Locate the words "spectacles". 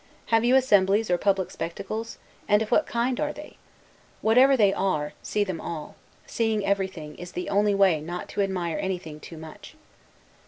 1.51-2.17